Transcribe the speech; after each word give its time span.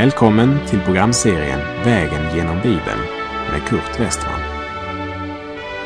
Välkommen 0.00 0.58
till 0.68 0.80
programserien 0.80 1.60
Vägen 1.84 2.36
genom 2.36 2.56
Bibeln 2.56 3.00
med 3.52 3.62
Kurt 3.68 4.00
Westman. 4.00 4.40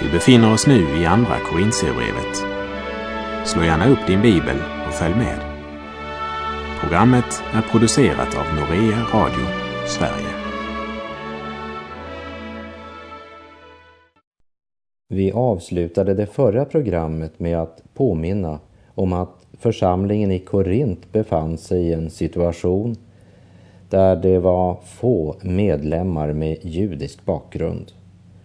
Vi 0.02 0.08
befinner 0.12 0.52
oss 0.52 0.66
nu 0.66 1.00
i 1.00 1.06
Andra 1.06 1.38
Korintierbrevet. 1.50 2.36
Slå 3.44 3.62
gärna 3.62 3.88
upp 3.88 4.06
din 4.06 4.22
bibel 4.22 4.56
och 4.86 4.94
följ 4.94 5.14
med. 5.14 5.38
Programmet 6.80 7.42
är 7.52 7.62
producerat 7.62 8.36
av 8.38 8.44
Norea 8.54 8.98
Radio 9.12 9.46
Sverige. 9.86 10.32
Vi 15.08 15.32
avslutade 15.32 16.14
det 16.14 16.26
förra 16.26 16.64
programmet 16.64 17.40
med 17.40 17.58
att 17.58 17.82
påminna 17.94 18.58
om 18.94 19.12
att 19.12 19.46
församlingen 19.58 20.30
i 20.30 20.38
Korint 20.38 21.12
befann 21.12 21.58
sig 21.58 21.82
i 21.82 21.92
en 21.92 22.10
situation 22.10 22.96
där 23.90 24.16
det 24.16 24.38
var 24.38 24.76
få 24.84 25.36
medlemmar 25.42 26.32
med 26.32 26.58
judisk 26.62 27.24
bakgrund 27.24 27.92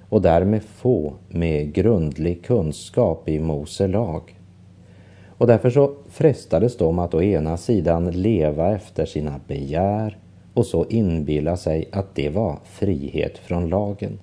och 0.09 0.21
därmed 0.21 0.63
få 0.63 1.13
med 1.27 1.73
grundlig 1.73 2.43
kunskap 2.43 3.29
i 3.29 3.39
Mose 3.39 3.87
lag. 3.87 4.35
Och 5.27 5.47
därför 5.47 5.69
så 5.69 5.93
frestades 6.09 6.77
de 6.77 6.99
att 6.99 7.13
å 7.13 7.21
ena 7.21 7.57
sidan 7.57 8.11
leva 8.11 8.75
efter 8.75 9.05
sina 9.05 9.39
begär 9.47 10.17
och 10.53 10.65
så 10.65 10.85
inbilla 10.85 11.57
sig 11.57 11.89
att 11.91 12.15
det 12.15 12.29
var 12.29 12.59
frihet 12.63 13.37
från 13.37 13.69
lagen. 13.69 14.19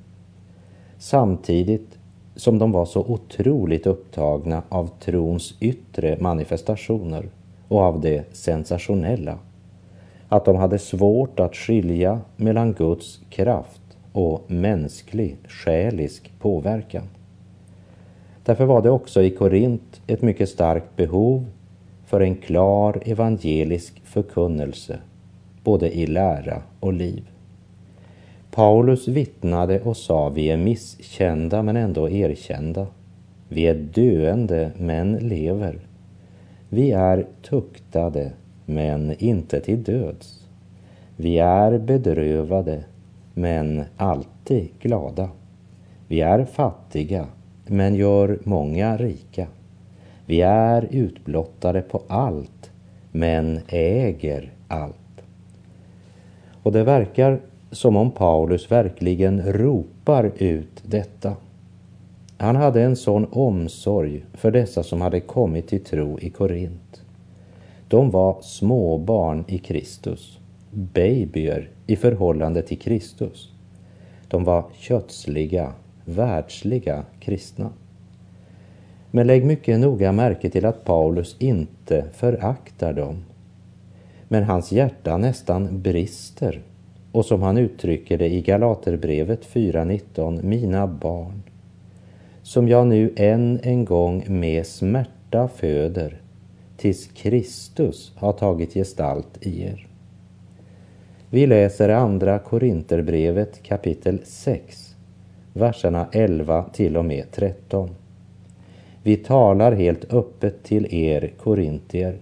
Samtidigt 0.99 1.99
som 2.37 2.59
de 2.59 2.73
var 2.73 2.85
så 2.85 3.01
otroligt 3.01 3.87
upptagna 3.87 4.63
av 4.69 4.91
trons 5.01 5.55
yttre 5.61 6.17
manifestationer 6.21 7.29
och 7.69 7.81
av 7.81 8.01
det 8.01 8.25
sensationella 8.37 9.39
att 10.29 10.45
de 10.45 10.57
hade 10.57 10.79
svårt 10.79 11.41
att 11.41 11.57
skilja 11.57 12.21
mellan 12.37 12.73
Guds 12.73 13.21
kraft 13.31 13.81
och 14.13 14.51
mänsklig, 14.51 15.37
själisk 15.49 16.33
påverkan. 16.39 17.09
Därför 18.45 18.65
var 18.65 18.83
det 18.83 18.91
också 18.91 19.23
i 19.23 19.31
Korint 19.31 20.01
ett 20.07 20.23
mycket 20.23 20.49
starkt 20.49 20.97
behov 20.97 21.47
för 22.07 22.21
en 22.21 22.37
klar 22.37 23.03
evangelisk 23.05 24.01
förkunnelse, 24.05 24.99
både 25.65 25.97
i 25.97 26.07
lära 26.07 26.63
och 26.81 26.93
liv. 26.93 27.31
Paulus 28.51 29.09
vittnade 29.09 29.81
och 29.81 29.97
sa 29.97 30.29
vi 30.29 30.51
är 30.51 30.57
misskända 30.57 31.63
men 31.63 31.77
ändå 31.77 32.11
erkända. 32.11 32.87
Vi 33.49 33.67
är 33.67 33.75
döende 33.75 34.71
men 34.79 35.13
lever. 35.13 35.79
Vi 36.69 36.93
är 36.93 37.27
tuktade 37.43 38.33
men 38.67 39.15
inte 39.19 39.61
till 39.61 39.83
döds. 39.83 40.45
Vi 41.17 41.39
är 41.39 41.79
bedrövade, 41.79 42.85
men 43.35 43.85
alltid 43.97 44.69
glada. 44.81 45.31
Vi 46.09 46.21
är 46.21 46.45
fattiga, 46.45 47.27
men 47.67 47.95
gör 47.95 48.39
många 48.45 48.97
rika. 48.97 49.47
Vi 50.27 50.41
är 50.43 50.89
utblottade 50.91 51.83
på 51.83 52.03
allt, 52.09 52.71
men 53.13 53.61
äger 53.69 54.53
allt. 54.69 55.23
Och 56.63 56.73
det 56.73 56.85
verkar 56.85 57.41
som 57.71 57.97
om 57.97 58.11
Paulus 58.11 58.71
verkligen 58.71 59.53
ropar 59.53 60.33
ut 60.39 60.83
detta. 60.83 61.37
Han 62.39 62.57
hade 62.57 62.83
en 62.83 62.97
sån 62.97 63.27
omsorg 63.31 64.25
för 64.33 64.51
dessa 64.51 64.83
som 64.83 65.01
hade 65.01 65.21
kommit 65.21 65.69
till 65.69 65.85
tro 65.85 66.19
i 66.21 66.31
Korint. 66.31 67.03
De 67.89 68.11
var 68.11 68.43
småbarn 68.43 69.45
i 69.49 69.59
Kristus, 69.59 70.39
babyer 70.71 71.71
i 71.87 71.97
förhållande 71.97 72.63
till 72.63 72.79
Kristus. 72.79 73.53
De 74.29 74.45
var 74.45 74.65
kötsliga, 74.79 75.73
världsliga 76.05 77.05
kristna. 77.21 77.71
Men 79.11 79.27
lägg 79.27 79.45
mycket 79.45 79.81
noga 79.81 80.13
märke 80.13 80.51
till 80.51 80.67
att 80.67 80.85
Paulus 80.85 81.37
inte 81.39 82.05
föraktar 82.13 82.93
dem. 82.93 83.25
Men 84.29 84.45
hans 84.45 84.73
hjärta 84.73 85.17
nästan 85.17 85.83
brister 85.83 86.63
och 87.13 87.25
som 87.25 87.43
han 87.43 87.59
uttrycker 87.59 88.19
det 88.19 88.29
i 88.29 88.41
Galaterbrevet 88.41 89.47
4.19, 89.47 90.43
mina 90.43 90.87
barn, 90.87 91.43
som 92.43 92.69
jag 92.69 92.87
nu 92.87 93.13
än 93.17 93.61
en 93.63 93.85
gång 93.85 94.25
med 94.29 94.67
smärta 94.67 95.49
föder, 95.49 96.21
tills 96.77 97.07
Kristus 97.07 98.13
har 98.17 98.33
tagit 98.33 98.75
gestalt 98.75 99.39
i 99.41 99.63
er. 99.63 99.87
Vi 101.31 101.47
läser 101.47 101.89
andra 101.89 102.39
Korinterbrevet 102.39 103.63
kapitel 103.63 104.19
6, 104.25 104.97
verserna 105.53 106.07
11 106.13 106.65
till 106.73 106.97
och 106.97 107.05
med 107.05 107.25
13. 107.33 107.91
Vi 109.03 109.17
talar 109.17 109.73
helt 109.73 110.13
öppet 110.13 110.63
till 110.63 110.95
er 110.95 111.33
korintier. 111.39 112.19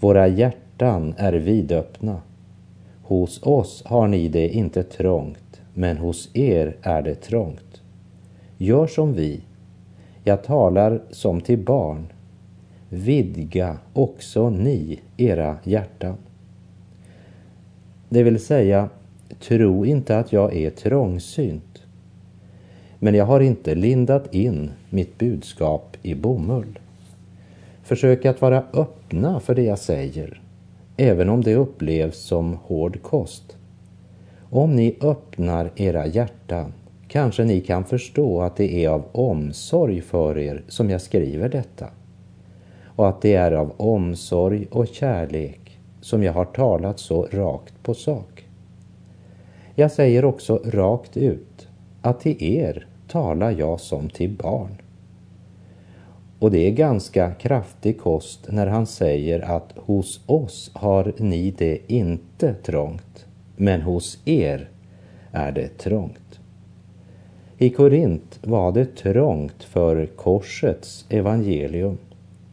Våra 0.00 0.28
hjärtan 0.28 1.14
är 1.16 1.32
vidöppna. 1.32 2.20
Hos 3.02 3.42
oss 3.42 3.82
har 3.86 4.08
ni 4.08 4.28
det 4.28 4.48
inte 4.48 4.82
trångt, 4.82 5.60
men 5.74 5.96
hos 5.96 6.30
er 6.36 6.76
är 6.82 7.02
det 7.02 7.14
trångt. 7.14 7.82
Gör 8.58 8.86
som 8.86 9.12
vi. 9.12 9.40
Jag 10.24 10.44
talar 10.44 11.00
som 11.10 11.40
till 11.40 11.58
barn 11.58 12.06
vidga 12.88 13.78
också 13.92 14.50
ni 14.50 15.00
era 15.16 15.56
hjärtan. 15.64 16.16
Det 18.08 18.22
vill 18.22 18.40
säga, 18.40 18.88
tro 19.40 19.86
inte 19.86 20.18
att 20.18 20.32
jag 20.32 20.56
är 20.56 20.70
trångsynt. 20.70 21.82
Men 22.98 23.14
jag 23.14 23.24
har 23.24 23.40
inte 23.40 23.74
lindat 23.74 24.34
in 24.34 24.70
mitt 24.90 25.18
budskap 25.18 25.96
i 26.02 26.14
bomull. 26.14 26.78
Försök 27.82 28.24
att 28.24 28.40
vara 28.40 28.64
öppna 28.72 29.40
för 29.40 29.54
det 29.54 29.62
jag 29.62 29.78
säger, 29.78 30.40
även 30.96 31.28
om 31.28 31.42
det 31.42 31.54
upplevs 31.54 32.18
som 32.18 32.54
hård 32.54 33.02
kost. 33.02 33.56
Om 34.50 34.76
ni 34.76 34.96
öppnar 35.00 35.70
era 35.76 36.06
hjärtan 36.06 36.72
kanske 37.08 37.44
ni 37.44 37.60
kan 37.60 37.84
förstå 37.84 38.42
att 38.42 38.56
det 38.56 38.84
är 38.84 38.88
av 38.88 39.04
omsorg 39.12 40.00
för 40.00 40.38
er 40.38 40.62
som 40.68 40.90
jag 40.90 41.00
skriver 41.00 41.48
detta 41.48 41.86
och 42.96 43.08
att 43.08 43.22
det 43.22 43.34
är 43.34 43.52
av 43.52 43.72
omsorg 43.76 44.66
och 44.70 44.86
kärlek 44.86 45.78
som 46.00 46.22
jag 46.22 46.32
har 46.32 46.44
talat 46.44 46.98
så 46.98 47.28
rakt 47.32 47.82
på 47.82 47.94
sak. 47.94 48.46
Jag 49.74 49.92
säger 49.92 50.24
också 50.24 50.60
rakt 50.64 51.16
ut 51.16 51.68
att 52.02 52.20
till 52.20 52.42
er 52.42 52.86
talar 53.08 53.50
jag 53.50 53.80
som 53.80 54.08
till 54.08 54.30
barn. 54.30 54.76
Och 56.38 56.50
det 56.50 56.66
är 56.66 56.70
ganska 56.70 57.34
kraftig 57.34 58.00
kost 58.00 58.46
när 58.48 58.66
han 58.66 58.86
säger 58.86 59.40
att 59.40 59.72
hos 59.76 60.20
oss 60.26 60.70
har 60.74 61.12
ni 61.18 61.50
det 61.50 61.78
inte 61.86 62.54
trångt, 62.54 63.26
men 63.56 63.82
hos 63.82 64.18
er 64.24 64.68
är 65.32 65.52
det 65.52 65.68
trångt. 65.78 66.40
I 67.58 67.70
Korint 67.70 68.38
var 68.42 68.72
det 68.72 68.96
trångt 68.96 69.64
för 69.64 70.06
korsets 70.06 71.06
evangelium 71.08 71.98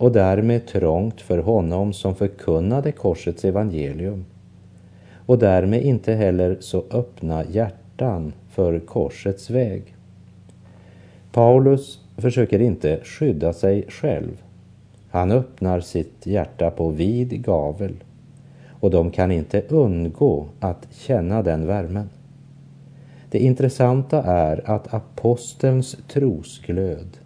och 0.03 0.11
därmed 0.11 0.65
trångt 0.65 1.21
för 1.21 1.37
honom 1.37 1.93
som 1.93 2.15
förkunnade 2.15 2.91
korsets 2.91 3.45
evangelium 3.45 4.25
och 5.25 5.39
därmed 5.39 5.81
inte 5.81 6.13
heller 6.13 6.57
så 6.59 6.83
öppna 6.91 7.43
hjärtan 7.45 8.33
för 8.49 8.79
korsets 8.79 9.49
väg. 9.49 9.95
Paulus 11.31 11.99
försöker 12.17 12.59
inte 12.59 12.99
skydda 13.03 13.53
sig 13.53 13.85
själv. 13.89 14.41
Han 15.09 15.31
öppnar 15.31 15.79
sitt 15.79 16.25
hjärta 16.25 16.71
på 16.71 16.89
vid 16.89 17.43
gavel 17.43 17.93
och 18.79 18.91
de 18.91 19.11
kan 19.11 19.31
inte 19.31 19.61
undgå 19.69 20.45
att 20.59 20.87
känna 20.91 21.41
den 21.41 21.67
värmen. 21.67 22.09
Det 23.29 23.39
intressanta 23.39 24.23
är 24.23 24.69
att 24.69 24.93
apostelns 24.93 25.97
trosglöd 26.07 27.17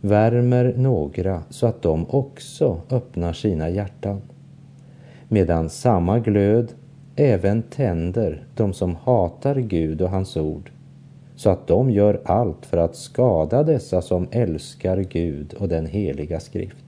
värmer 0.00 0.74
några 0.76 1.42
så 1.50 1.66
att 1.66 1.82
de 1.82 2.06
också 2.08 2.80
öppnar 2.90 3.32
sina 3.32 3.68
hjärtan. 3.68 4.20
Medan 5.28 5.70
samma 5.70 6.18
glöd 6.18 6.72
även 7.16 7.62
tänder 7.62 8.44
de 8.54 8.72
som 8.72 8.96
hatar 8.96 9.54
Gud 9.54 10.02
och 10.02 10.10
hans 10.10 10.36
ord 10.36 10.70
så 11.40 11.50
att 11.50 11.66
de 11.66 11.90
gör 11.90 12.20
allt 12.24 12.66
för 12.66 12.76
att 12.76 12.96
skada 12.96 13.62
dessa 13.62 14.02
som 14.02 14.28
älskar 14.30 14.96
Gud 14.96 15.54
och 15.54 15.68
den 15.68 15.86
heliga 15.86 16.40
skrift. 16.40 16.84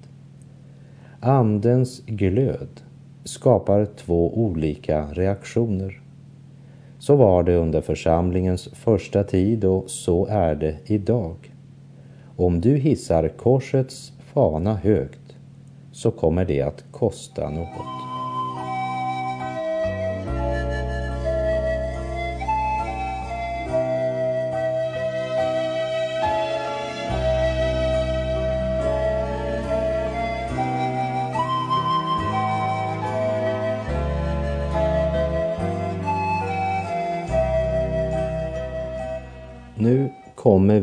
Andens 1.20 2.03
glöd 2.06 2.81
skapar 3.25 3.85
två 3.85 4.38
olika 4.38 5.06
reaktioner. 5.12 6.00
Så 6.99 7.17
var 7.17 7.43
det 7.43 7.56
under 7.56 7.81
församlingens 7.81 8.69
första 8.73 9.25
tid 9.25 9.65
och 9.65 9.91
så 9.91 10.26
är 10.26 10.55
det 10.55 10.76
idag. 10.87 11.52
Om 12.37 12.61
du 12.61 12.76
hissar 12.76 13.29
korsets 13.29 14.12
fana 14.19 14.75
högt 14.75 15.37
så 15.93 16.11
kommer 16.11 16.44
det 16.44 16.62
att 16.62 16.84
kosta 16.90 17.50
något. 17.50 18.12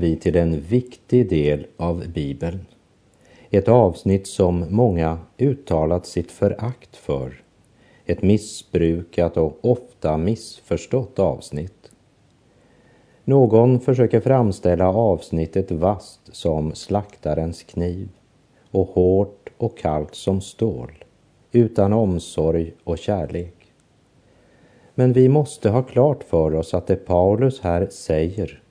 Vi 0.10 0.16
till 0.16 0.36
en 0.36 0.62
viktig 0.62 1.30
del 1.30 1.68
av 1.78 2.08
Bibeln. 2.08 2.66
Ett 3.50 3.68
avsnitt 3.68 4.28
som 4.28 4.66
många 4.70 5.20
uttalat 5.38 6.06
sitt 6.06 6.32
förakt 6.32 6.96
för. 6.96 7.42
Ett 8.06 8.22
missbrukat 8.22 9.38
och 9.38 9.58
ofta 9.62 10.18
missförstått 10.18 11.20
avsnitt. 11.20 11.92
Någon 13.24 13.80
försöker 13.80 14.20
framställa 14.20 14.88
avsnittet 14.88 15.72
vast 15.72 16.36
som 16.36 16.76
slaktarens 16.76 17.64
kniv 17.64 18.10
och 18.72 18.88
hårt 18.88 19.50
och 19.58 19.78
kallt 19.78 20.16
som 20.16 20.42
stål, 20.42 21.04
utan 21.52 21.94
omsorg 21.94 22.74
och 22.84 22.98
kärlek. 22.98 23.74
Men 24.96 25.14
vi 25.14 25.30
måste 25.30 25.70
ha 25.70 25.84
klart 25.84 26.24
för 26.24 26.56
oss 26.56 26.74
att 26.74 26.88
det 26.88 26.96
Paulus 26.96 27.60
här 27.60 27.88
säger, 27.92 28.62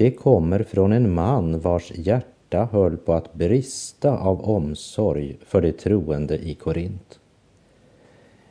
det 0.00 0.10
kommer 0.10 0.62
från 0.62 0.92
en 0.92 1.14
man 1.14 1.60
vars 1.60 1.92
hjärta 1.94 2.68
höll 2.72 2.96
på 2.96 3.12
att 3.12 3.34
brista 3.34 4.18
av 4.18 4.40
omsorg 4.40 5.36
för 5.46 5.60
de 5.60 5.72
troende 5.72 6.38
i 6.38 6.54
Korint. 6.54 7.20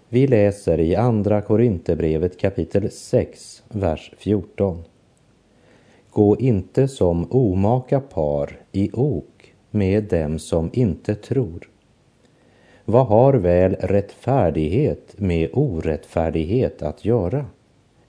Vi 0.10 0.28
läser 0.28 0.80
i 0.80 0.96
Andra 0.96 1.42
Korinthierbrevet 1.42 2.40
kapitel 2.40 2.92
6, 2.92 3.64
vers 3.70 4.12
14. 4.18 4.84
Gå 6.10 6.38
inte 6.38 6.88
som 6.88 7.32
omaka 7.32 8.00
par 8.00 8.58
i 8.72 8.90
ok 8.94 9.54
med 9.72 10.04
dem 10.04 10.40
som 10.40 10.70
inte 10.74 11.16
tror. 11.16 11.70
Vad 12.86 13.08
har 13.08 13.34
väl 13.34 13.76
rättfärdighet 13.76 15.16
med 15.18 15.50
orättfärdighet 15.54 16.82
att 16.82 17.06
göra? 17.06 17.46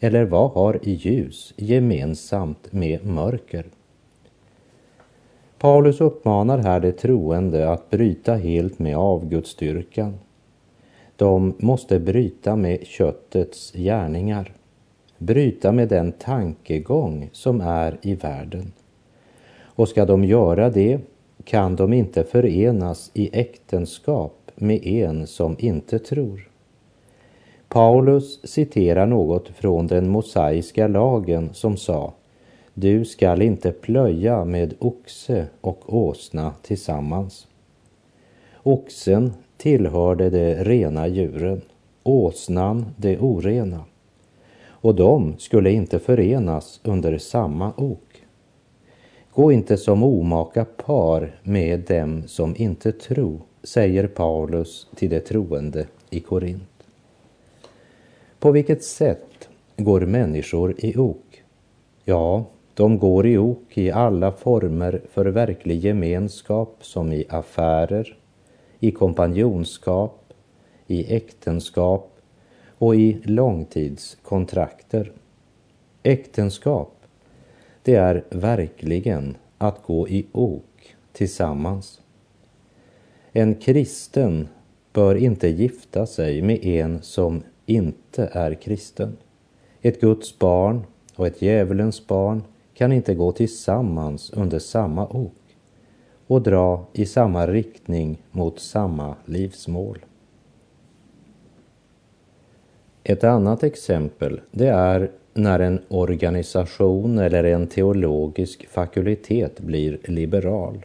Eller 0.01 0.25
vad 0.25 0.51
har 0.51 0.81
ljus 0.83 1.55
gemensamt 1.57 2.73
med 2.73 3.07
mörker? 3.07 3.65
Paulus 5.59 6.01
uppmanar 6.01 6.59
här 6.59 6.81
de 6.81 6.93
troende 6.93 7.71
att 7.71 7.91
bryta 7.91 8.35
helt 8.35 8.79
med 8.79 8.97
avgudsdyrkan. 8.97 10.19
De 11.17 11.55
måste 11.59 12.01
bryta 12.01 12.57
med 12.57 12.87
köttets 12.87 13.73
gärningar, 13.73 14.53
bryta 15.19 15.73
med 15.73 15.89
den 15.89 16.13
tankegång 16.13 17.29
som 17.33 17.61
är 17.61 17.99
i 18.03 18.15
världen. 18.15 18.73
Och 19.63 19.89
ska 19.89 20.05
de 20.05 20.25
göra 20.25 20.71
det 20.71 21.01
kan 21.45 21.77
de 21.77 21.93
inte 21.93 22.25
förenas 22.25 23.11
i 23.15 23.31
äktenskap 23.33 24.51
med 24.55 24.87
en 24.87 25.27
som 25.27 25.57
inte 25.59 25.99
tror. 25.99 26.50
Paulus 27.73 28.41
citerar 28.45 29.07
något 29.07 29.49
från 29.49 29.87
den 29.87 30.09
mosaiska 30.09 30.89
lagen 30.89 31.51
som 31.53 31.77
sa 31.77 32.13
Du 32.75 33.05
skall 33.05 33.43
inte 33.43 33.73
plöja 33.73 34.45
med 34.45 34.75
oxe 34.79 35.47
och 35.61 35.95
åsna 35.95 36.53
tillsammans. 36.63 37.47
Oxen 38.63 39.33
tillhörde 39.57 40.31
de 40.31 40.55
rena 40.55 41.09
djuren, 41.09 41.61
åsnan 42.03 42.87
det 42.97 43.19
orena. 43.19 43.85
Och 44.69 44.95
de 44.95 45.35
skulle 45.39 45.73
inte 45.73 45.99
förenas 45.99 46.81
under 46.85 47.19
samma 47.19 47.73
ok. 47.77 48.25
Gå 49.35 49.53
inte 49.53 49.77
som 49.77 50.03
omaka 50.03 50.65
par 50.65 51.41
med 51.43 51.81
dem 51.81 52.23
som 52.27 52.55
inte 52.57 52.93
tro, 52.93 53.41
säger 53.63 54.07
Paulus 54.07 54.87
till 54.97 55.11
de 55.11 55.21
troende 55.21 55.87
i 56.11 56.21
Korint. 56.21 56.70
På 58.41 58.51
vilket 58.51 58.85
sätt 58.85 59.49
går 59.77 60.01
människor 60.01 60.75
i 60.79 60.97
ok? 60.97 61.43
Ja, 62.05 62.45
de 62.75 62.99
går 62.99 63.27
i 63.27 63.39
ok 63.39 63.79
i 63.79 63.91
alla 63.91 64.33
former 64.33 65.01
för 65.13 65.27
verklig 65.27 65.85
gemenskap 65.85 66.77
som 66.81 67.13
i 67.13 67.25
affärer, 67.29 68.17
i 68.79 68.91
kompanjonskap, 68.91 70.33
i 70.87 71.15
äktenskap 71.17 72.17
och 72.79 72.97
i 72.97 73.21
långtidskontrakter. 73.25 75.13
Äktenskap, 76.03 76.93
det 77.83 77.95
är 77.95 78.25
verkligen 78.31 79.37
att 79.59 79.83
gå 79.83 80.09
i 80.09 80.27
ok 80.33 80.97
tillsammans. 81.13 82.01
En 83.33 83.55
kristen 83.55 84.49
bör 84.93 85.15
inte 85.15 85.49
gifta 85.49 86.07
sig 86.07 86.43
med 86.43 86.65
en 86.65 87.03
som 87.03 87.43
inte 87.67 88.31
är 88.33 88.55
kristen. 88.55 89.17
Ett 89.81 90.01
Guds 90.01 90.39
barn 90.39 90.85
och 91.17 91.27
ett 91.27 91.43
djävulens 91.43 92.07
barn 92.07 92.43
kan 92.75 92.93
inte 92.93 93.15
gå 93.15 93.33
tillsammans 93.33 94.31
under 94.31 94.59
samma 94.59 95.07
ok 95.07 95.33
och 96.27 96.43
dra 96.43 96.87
i 96.93 97.07
samma 97.07 97.47
riktning 97.47 98.23
mot 98.31 98.61
samma 98.61 99.15
livsmål. 99.25 99.99
Ett 103.05 103.25
annat 103.25 103.63
exempel 103.63 104.41
det 104.51 104.69
är 104.69 105.11
när 105.35 105.61
en 105.61 105.81
organisation 105.89 107.19
eller 107.19 107.45
en 107.45 107.67
teologisk 107.67 108.69
fakultet 108.69 109.61
blir 109.61 109.99
liberal. 110.05 110.85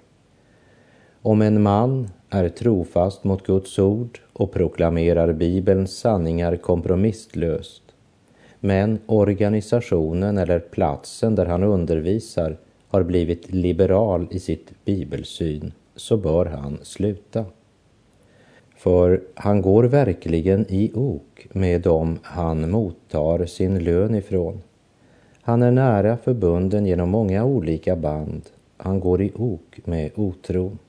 Om 1.21 1.41
en 1.41 1.61
man 1.61 2.09
är 2.35 2.49
trofast 2.49 3.23
mot 3.23 3.47
Guds 3.47 3.79
ord 3.79 4.19
och 4.33 4.51
proklamerar 4.51 5.33
Bibelns 5.33 5.97
sanningar 5.97 6.55
kompromisslöst, 6.55 7.83
men 8.59 8.99
organisationen 9.05 10.37
eller 10.37 10.59
platsen 10.59 11.35
där 11.35 11.45
han 11.45 11.63
undervisar 11.63 12.57
har 12.87 13.03
blivit 13.03 13.53
liberal 13.53 14.27
i 14.31 14.39
sitt 14.39 14.85
bibelsyn, 14.85 15.71
så 15.95 16.17
bör 16.17 16.45
han 16.45 16.79
sluta. 16.83 17.45
För 18.75 19.21
han 19.33 19.61
går 19.61 19.83
verkligen 19.83 20.65
i 20.69 20.91
ok 20.93 21.47
med 21.51 21.81
dem 21.81 22.19
han 22.21 22.71
mottar 22.71 23.45
sin 23.45 23.79
lön 23.79 24.15
ifrån. 24.15 24.61
Han 25.41 25.63
är 25.63 25.71
nära 25.71 26.17
förbunden 26.17 26.85
genom 26.85 27.09
många 27.09 27.45
olika 27.45 27.95
band. 27.95 28.41
Han 28.77 28.99
går 28.99 29.21
i 29.21 29.31
ok 29.35 29.79
med 29.85 30.11
otron. 30.15 30.79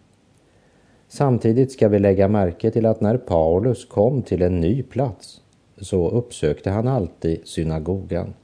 Samtidigt 1.09 1.73
ska 1.73 1.89
vi 1.89 1.99
lägga 1.99 2.29
märke 2.29 2.71
till 2.71 2.87
att 2.87 3.01
när 3.01 3.17
Paulus 3.17 3.85
kom 3.85 4.23
till 4.23 4.43
en 4.43 4.61
ny 4.61 4.83
plats 4.83 5.41
så 5.81 6.09
uppsökte 6.09 6.71
han 6.71 6.89
alltid 6.89 7.41
synagogan. 7.45 8.35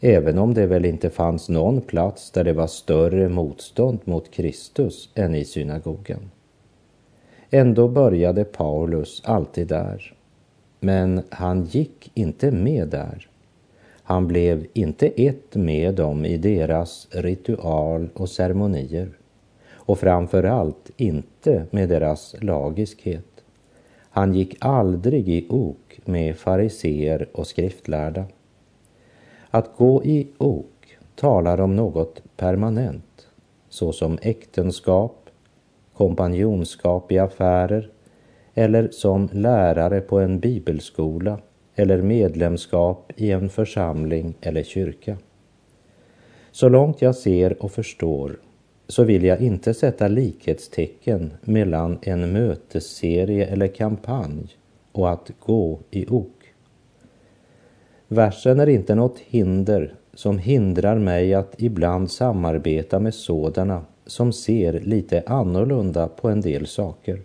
Även 0.00 0.38
om 0.38 0.54
det 0.54 0.66
väl 0.66 0.84
inte 0.84 1.10
fanns 1.10 1.48
någon 1.48 1.80
plats 1.80 2.30
där 2.30 2.44
det 2.44 2.52
var 2.52 2.66
större 2.66 3.28
motstånd 3.28 3.98
mot 4.04 4.30
Kristus 4.30 5.10
än 5.14 5.34
i 5.34 5.44
synagogan. 5.44 6.30
Ändå 7.50 7.88
började 7.88 8.44
Paulus 8.44 9.22
alltid 9.24 9.66
där. 9.66 10.14
Men 10.80 11.22
han 11.28 11.64
gick 11.64 12.10
inte 12.14 12.50
med 12.50 12.88
där. 12.88 13.28
Han 14.02 14.26
blev 14.26 14.66
inte 14.72 15.06
ett 15.06 15.54
med 15.54 15.94
dem 15.94 16.24
i 16.24 16.36
deras 16.36 17.08
ritual 17.10 18.08
och 18.14 18.28
ceremonier 18.28 19.19
och 19.90 19.98
framför 19.98 20.44
allt 20.44 20.90
inte 20.96 21.66
med 21.70 21.88
deras 21.88 22.36
lagiskhet. 22.40 23.44
Han 24.10 24.34
gick 24.34 24.56
aldrig 24.60 25.28
i 25.28 25.46
ok 25.48 26.00
med 26.04 26.36
fariseer 26.36 27.28
och 27.32 27.46
skriftlärda. 27.46 28.24
Att 29.50 29.76
gå 29.76 30.04
i 30.04 30.28
ok 30.38 30.98
talar 31.14 31.60
om 31.60 31.76
något 31.76 32.22
permanent, 32.36 33.28
såsom 33.68 34.18
äktenskap, 34.22 35.30
kompanjonskap 35.94 37.12
i 37.12 37.18
affärer 37.18 37.90
eller 38.54 38.88
som 38.88 39.28
lärare 39.32 40.00
på 40.00 40.18
en 40.18 40.40
bibelskola 40.40 41.38
eller 41.74 42.02
medlemskap 42.02 43.12
i 43.16 43.30
en 43.30 43.48
församling 43.48 44.34
eller 44.40 44.62
kyrka. 44.62 45.16
Så 46.50 46.68
långt 46.68 47.02
jag 47.02 47.14
ser 47.14 47.62
och 47.62 47.72
förstår 47.72 48.36
så 48.90 49.04
vill 49.04 49.24
jag 49.24 49.40
inte 49.40 49.74
sätta 49.74 50.08
likhetstecken 50.08 51.32
mellan 51.40 51.98
en 52.02 52.32
mötesserie 52.32 53.46
eller 53.46 53.66
kampanj 53.66 54.56
och 54.92 55.10
att 55.10 55.30
gå 55.40 55.78
i 55.90 56.06
ok. 56.08 56.32
Versen 58.08 58.60
är 58.60 58.66
inte 58.68 58.94
något 58.94 59.18
hinder 59.18 59.94
som 60.14 60.38
hindrar 60.38 60.98
mig 60.98 61.34
att 61.34 61.54
ibland 61.58 62.10
samarbeta 62.10 63.00
med 63.00 63.14
sådana 63.14 63.84
som 64.06 64.32
ser 64.32 64.72
lite 64.72 65.22
annorlunda 65.26 66.08
på 66.08 66.28
en 66.28 66.40
del 66.40 66.66
saker 66.66 67.20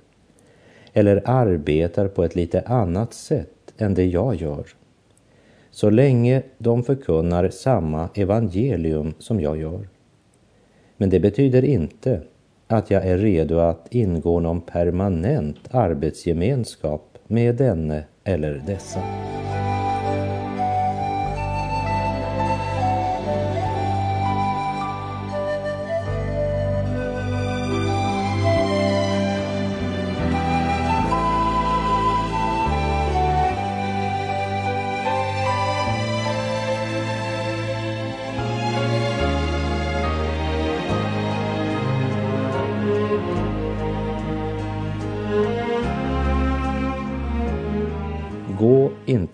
eller 0.93 1.21
arbetar 1.25 2.07
på 2.07 2.23
ett 2.23 2.35
lite 2.35 2.61
annat 2.61 3.13
sätt 3.13 3.73
än 3.77 3.93
det 3.93 4.05
jag 4.05 4.35
gör. 4.35 4.65
Så 5.71 5.89
länge 5.89 6.43
de 6.57 6.83
förkunnar 6.83 7.49
samma 7.49 8.09
evangelium 8.15 9.13
som 9.19 9.41
jag 9.41 9.57
gör. 9.57 9.87
Men 10.97 11.09
det 11.09 11.19
betyder 11.19 11.65
inte 11.65 12.21
att 12.67 12.91
jag 12.91 13.07
är 13.07 13.17
redo 13.17 13.59
att 13.59 13.87
ingå 13.91 14.39
någon 14.39 14.61
permanent 14.61 15.57
arbetsgemenskap 15.71 17.17
med 17.27 17.55
denne 17.55 18.03
eller 18.23 18.63
dessa. 18.67 18.99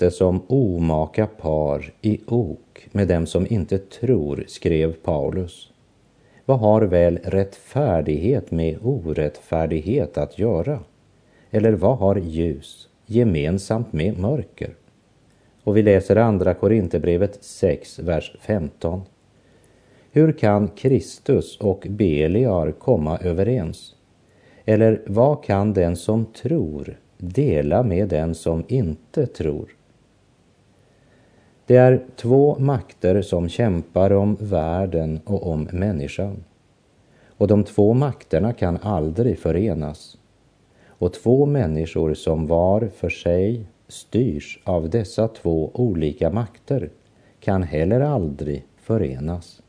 Inte 0.01 0.15
som 0.15 0.41
omaka 0.47 1.27
par 1.27 1.93
i 2.01 2.19
ok 2.27 2.87
med 2.91 3.07
dem 3.07 3.25
som 3.25 3.47
inte 3.49 3.77
tror, 3.77 4.43
skrev 4.47 4.93
Paulus. 4.93 5.71
Vad 6.45 6.59
har 6.59 6.81
väl 6.81 7.19
rättfärdighet 7.23 8.51
med 8.51 8.77
orättfärdighet 8.81 10.17
att 10.17 10.39
göra? 10.39 10.79
Eller 11.51 11.73
vad 11.73 11.97
har 11.97 12.15
ljus 12.15 12.87
gemensamt 13.05 13.93
med 13.93 14.19
mörker? 14.19 14.75
Och 15.63 15.77
vi 15.77 15.81
läser 15.81 16.15
andra 16.15 16.53
Korinthierbrevet 16.53 17.37
6, 17.41 17.99
vers 17.99 18.35
15. 18.39 19.01
Hur 20.11 20.31
kan 20.31 20.67
Kristus 20.67 21.57
och 21.57 21.87
Beliar 21.89 22.71
komma 22.71 23.17
överens? 23.17 23.95
Eller 24.65 25.01
vad 25.07 25.43
kan 25.43 25.73
den 25.73 25.95
som 25.95 26.25
tror 26.25 26.97
dela 27.17 27.83
med 27.83 28.09
den 28.09 28.35
som 28.35 28.63
inte 28.67 29.27
tror? 29.27 29.75
Det 31.71 31.77
är 31.77 32.01
två 32.15 32.59
makter 32.59 33.21
som 33.21 33.49
kämpar 33.49 34.11
om 34.13 34.37
världen 34.39 35.19
och 35.25 35.47
om 35.47 35.67
människan. 35.71 36.43
Och 37.37 37.47
de 37.47 37.63
två 37.63 37.93
makterna 37.93 38.53
kan 38.53 38.77
aldrig 38.81 39.39
förenas. 39.39 40.17
Och 40.87 41.13
två 41.13 41.45
människor 41.45 42.13
som 42.13 42.47
var 42.47 42.89
för 42.95 43.09
sig 43.09 43.65
styrs 43.87 44.59
av 44.63 44.89
dessa 44.89 45.27
två 45.27 45.71
olika 45.73 46.29
makter 46.29 46.89
kan 47.39 47.63
heller 47.63 48.01
aldrig 48.01 48.65
förenas. 48.77 49.61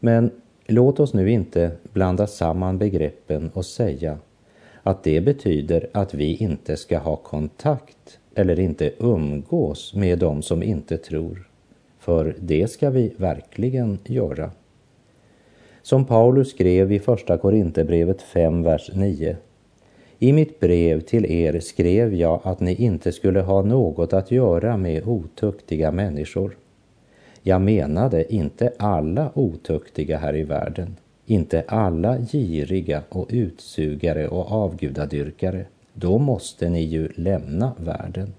Men 0.00 0.30
låt 0.66 1.00
oss 1.00 1.14
nu 1.14 1.30
inte 1.30 1.70
blanda 1.92 2.26
samman 2.26 2.78
begreppen 2.78 3.50
och 3.54 3.66
säga 3.66 4.18
att 4.82 5.02
det 5.02 5.20
betyder 5.20 5.86
att 5.92 6.14
vi 6.14 6.36
inte 6.36 6.76
ska 6.76 6.98
ha 6.98 7.16
kontakt 7.16 8.18
eller 8.34 8.60
inte 8.60 8.92
umgås 8.98 9.94
med 9.94 10.18
dem 10.18 10.42
som 10.42 10.62
inte 10.62 10.96
tror. 10.96 11.48
För 11.98 12.36
det 12.40 12.68
ska 12.68 12.90
vi 12.90 13.12
verkligen 13.16 13.98
göra. 14.04 14.50
Som 15.82 16.04
Paulus 16.04 16.50
skrev 16.50 16.92
i 16.92 16.98
Första 16.98 17.38
Korinthierbrevet 17.38 18.22
5, 18.22 18.62
vers 18.62 18.90
9. 18.94 19.36
I 20.18 20.32
mitt 20.32 20.60
brev 20.60 21.00
till 21.00 21.26
er 21.26 21.60
skrev 21.60 22.14
jag 22.14 22.40
att 22.44 22.60
ni 22.60 22.74
inte 22.74 23.12
skulle 23.12 23.40
ha 23.40 23.62
något 23.62 24.12
att 24.12 24.30
göra 24.30 24.76
med 24.76 25.08
otuktiga 25.08 25.90
människor. 25.90 26.56
Jag 27.42 27.60
menade 27.60 28.34
inte 28.34 28.72
alla 28.78 29.30
otuktiga 29.34 30.18
här 30.18 30.36
i 30.36 30.42
världen, 30.42 30.96
inte 31.26 31.64
alla 31.68 32.18
giriga 32.18 33.02
och 33.08 33.26
utsugare 33.30 34.28
och 34.28 34.52
avgudadyrkare. 34.52 35.64
Då 35.94 36.18
måste 36.18 36.68
ni 36.68 36.82
ju 36.82 37.08
lämna 37.16 37.74
världen. 37.78 38.34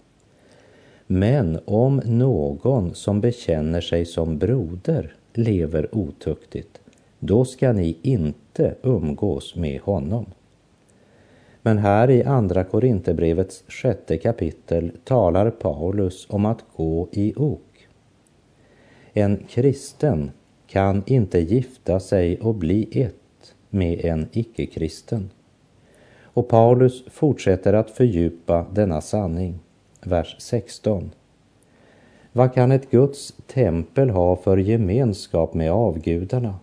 Men 1.08 1.60
om 1.66 2.02
någon 2.06 2.94
som 2.94 3.22
bekänner 3.22 3.82
sig 3.82 4.06
som 4.06 4.38
broder 4.38 5.16
lever 5.34 5.96
otuktigt, 5.96 6.80
då 7.20 7.46
ska 7.46 7.74
ni 7.74 7.98
inte 8.02 8.76
umgås 8.84 9.56
med 9.56 9.82
honom. 9.82 10.26
Men 11.62 11.78
här 11.78 12.10
i 12.10 12.24
Andra 12.24 12.64
Korinthierbrevets 12.64 13.64
sjätte 13.68 14.18
kapitel 14.18 14.92
talar 15.04 15.50
Paulus 15.50 16.28
om 16.30 16.46
att 16.46 16.64
gå 16.76 17.08
i 17.12 17.34
ok. 17.36 17.88
En 19.14 19.38
kristen 19.50 20.32
kan 20.68 21.04
inte 21.06 21.40
gifta 21.40 22.00
sig 22.00 22.40
och 22.40 22.56
bli 22.56 23.02
ett 23.02 23.56
med 23.70 24.06
en 24.06 24.28
icke-kristen. 24.32 25.30
Och 26.36 26.48
Paulus 26.48 27.04
fortsätter 27.08 27.74
att 27.74 27.92
fördjupa 27.92 28.66
denna 28.72 29.02
sanning. 29.02 29.60
Vers 30.04 30.36
16. 30.40 31.12
Vad 32.32 32.54
kan 32.54 32.72
ett 32.72 32.92
Guds 32.92 33.34
tempel 33.48 34.10
ha 34.10 34.36
för 34.36 34.58
gemenskap 34.58 35.54
med 35.54 35.72
avgudarna? 35.72 36.56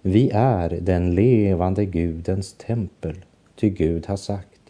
Vi 0.00 0.30
är 0.34 0.78
den 0.80 1.14
levande 1.14 1.84
Gudens 1.84 2.52
tempel, 2.52 3.24
ty 3.56 3.70
Gud 3.70 4.06
har 4.06 4.16
sagt. 4.16 4.60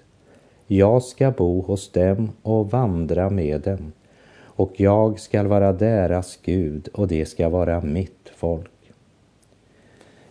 Jag 0.67 1.03
ska 1.03 1.31
bo 1.31 1.61
hos 1.61 1.93
dem 1.93 2.31
och 2.43 2.71
vandra 2.71 3.31
med 3.31 3.61
dem, 3.61 3.93
och 4.39 4.81
jag 4.81 5.21
skall 5.21 5.47
vara 5.47 5.73
deras 5.73 6.39
Gud 6.43 6.89
och 6.95 7.09
det 7.09 7.27
ska 7.27 7.49
vara 7.49 7.81
mitt 7.81 8.31
folk. 8.37 8.93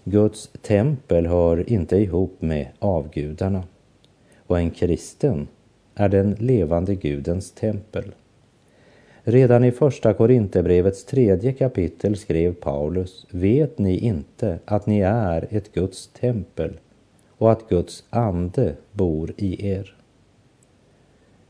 Guds 0.04 0.50
tempel 0.62 1.28
hör 1.28 1.70
inte 1.70 1.98
ihop 1.98 2.42
med 2.42 2.68
avgudarna 2.80 3.64
och 4.52 4.60
en 4.60 4.72
kristen 4.72 5.48
är 5.96 6.10
den 6.10 6.32
levande 6.32 6.96
Gudens 6.96 7.52
tempel. 7.52 8.12
Redan 9.24 9.64
i 9.64 9.72
första 9.72 10.14
Korinthierbrevets 10.14 11.06
tredje 11.06 11.54
kapitel 11.54 12.18
skrev 12.18 12.54
Paulus, 12.54 13.28
vet 13.30 13.78
ni 13.80 13.98
inte 13.98 14.60
att 14.66 14.86
ni 14.86 15.00
är 15.00 15.48
ett 15.50 15.74
Guds 15.74 16.08
tempel 16.08 16.80
och 17.38 17.52
att 17.52 17.70
Guds 17.70 18.04
ande 18.10 18.76
bor 18.92 19.34
i 19.38 19.68
er? 19.68 19.96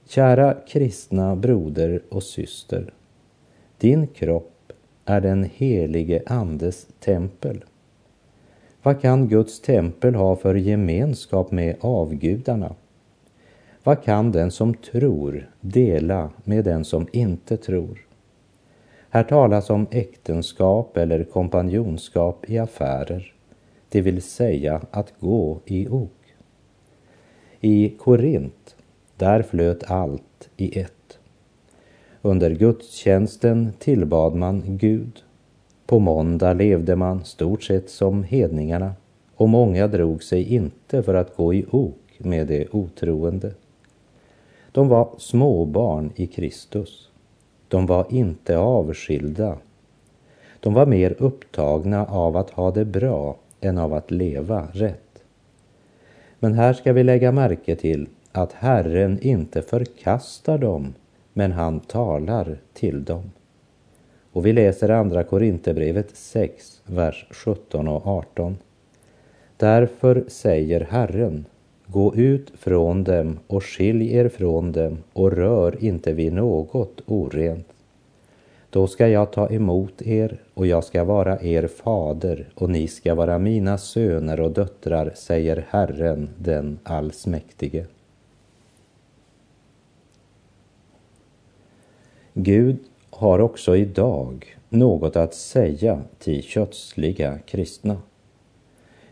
Kära 0.08 0.58
kristna 0.67 1.36
broder 1.36 2.01
och 2.10 2.24
syster, 2.24 2.93
din 3.77 4.08
kropp 4.08 4.74
är 5.05 5.22
den 5.22 5.50
helige 5.53 6.24
Andes 6.25 6.88
tempel. 7.00 7.63
Vad 8.84 9.01
kan 9.01 9.27
Guds 9.27 9.62
tempel 9.62 10.15
ha 10.15 10.36
för 10.36 10.55
gemenskap 10.55 11.51
med 11.51 11.75
avgudarna? 11.79 12.75
Vad 13.83 14.03
kan 14.03 14.31
den 14.31 14.51
som 14.51 14.73
tror 14.73 15.50
dela 15.61 16.29
med 16.43 16.65
den 16.65 16.85
som 16.85 17.07
inte 17.11 17.57
tror? 17.57 18.05
Här 19.09 19.23
talas 19.23 19.69
om 19.69 19.88
äktenskap 19.91 20.97
eller 20.97 21.23
kompanjonskap 21.23 22.50
i 22.50 22.57
affärer, 22.57 23.33
det 23.89 24.01
vill 24.01 24.21
säga 24.21 24.81
att 24.91 25.13
gå 25.19 25.59
i 25.65 25.88
ok. 25.88 26.33
I 27.61 27.89
Korint, 27.89 28.75
där 29.17 29.41
flöt 29.41 29.91
allt 29.91 30.50
i 30.57 30.79
ett. 30.79 31.19
Under 32.21 32.51
gudstjänsten 32.51 33.73
tillbad 33.79 34.35
man 34.35 34.63
Gud. 34.65 35.23
På 35.85 36.00
måndag 36.00 36.53
levde 36.53 36.95
man 36.95 37.25
stort 37.25 37.63
sett 37.63 37.89
som 37.89 38.23
hedningarna 38.23 38.93
och 39.35 39.50
många 39.50 39.88
drog 39.88 40.23
sig 40.23 40.53
inte 40.53 41.03
för 41.03 41.13
att 41.13 41.35
gå 41.35 41.53
i 41.53 41.65
ok 41.71 41.95
med 42.17 42.47
de 42.47 42.67
otroende. 42.71 43.53
De 44.72 44.88
var 44.88 45.10
småbarn 45.18 46.12
i 46.16 46.28
Kristus. 46.28 47.10
De 47.68 47.86
var 47.86 48.06
inte 48.10 48.58
avskilda. 48.58 49.58
De 50.60 50.74
var 50.74 50.86
mer 50.86 51.16
upptagna 51.20 52.06
av 52.06 52.38
att 52.38 52.50
ha 52.50 52.72
det 52.72 52.86
bra 52.86 53.36
än 53.62 53.78
av 53.78 53.94
att 53.94 54.12
leva 54.12 54.68
rätt. 54.74 55.24
Men 56.40 56.54
här 56.54 56.74
ska 56.74 56.94
vi 56.94 57.04
lägga 57.04 57.32
märke 57.32 57.75
till 57.75 58.08
att 58.32 58.54
Herren 58.54 59.20
inte 59.22 59.62
förkastar 59.62 60.58
dem, 60.58 60.94
men 61.34 61.51
han 61.51 61.80
talar 61.80 62.58
till 62.74 63.04
dem. 63.04 63.32
Och 64.32 64.46
vi 64.46 64.54
läser 64.54 64.90
andra 64.90 65.24
Korinthierbrevet 65.24 66.16
6, 66.16 66.82
vers 66.86 67.25
17 67.32 67.88
och 67.88 68.08
18. 68.08 68.58
Därför 69.58 70.24
säger 70.28 70.88
Herren, 70.90 71.46
Gå 71.91 72.15
ut 72.15 72.51
från 72.55 73.03
dem 73.03 73.39
och 73.48 73.63
skilj 73.63 74.13
er 74.13 74.29
från 74.29 74.71
dem 74.71 74.98
och 75.13 75.31
rör 75.31 75.83
inte 75.83 76.13
vid 76.13 76.33
något 76.33 77.01
orent. 77.05 77.67
Då 78.69 78.88
ska 78.88 79.07
jag 79.07 79.31
ta 79.31 79.50
emot 79.50 80.01
er 80.01 80.39
och 80.53 80.67
jag 80.67 80.83
ska 80.83 81.03
vara 81.03 81.41
er 81.41 81.67
fader 81.67 82.50
och 82.55 82.69
ni 82.69 82.88
ska 82.88 83.15
vara 83.15 83.39
mina 83.39 83.77
söner 83.77 84.39
och 84.39 84.51
döttrar, 84.51 85.12
säger 85.15 85.65
Herren 85.69 86.29
den 86.38 86.79
allsmäktige. 86.83 87.86
Gud 92.33 92.77
har 93.10 93.39
också 93.39 93.75
idag 93.75 94.57
något 94.69 95.15
att 95.15 95.33
säga 95.33 96.01
till 96.19 96.43
kötsliga 96.43 97.39
kristna. 97.39 97.98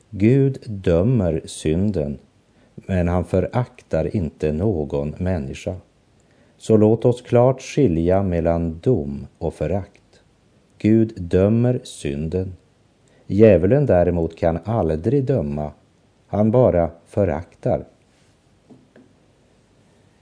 Gud 0.10 0.64
dömer 0.68 1.42
synden 1.46 2.20
men 2.90 3.08
han 3.08 3.26
föraktar 3.26 4.16
inte 4.16 4.52
någon 4.52 5.16
människa. 5.18 5.76
Så 6.58 6.78
låt 6.78 7.06
oss 7.06 7.22
klart 7.22 7.62
skilja 7.62 8.24
mellan 8.24 8.80
dom 8.80 9.28
och 9.38 9.54
förakt. 9.54 10.22
Gud 10.78 11.14
dömer 11.18 11.80
synden. 11.84 12.54
Djävulen 13.28 13.86
däremot 13.86 14.38
kan 14.38 14.60
aldrig 14.64 15.24
döma, 15.24 15.72
han 16.28 16.52
bara 16.52 16.92
föraktar. 17.06 17.86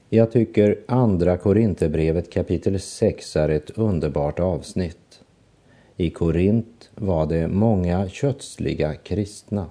Jag 0.09 0.31
tycker 0.31 0.79
andra 0.87 1.37
Korinthierbrevet 1.37 2.33
kapitel 2.33 2.79
6 2.79 3.35
är 3.35 3.49
ett 3.49 3.69
underbart 3.69 4.39
avsnitt. 4.39 5.23
I 5.97 6.09
Korint 6.09 6.89
var 6.95 7.25
det 7.25 7.47
många 7.47 8.09
kötsliga 8.09 8.95
kristna. 8.95 9.65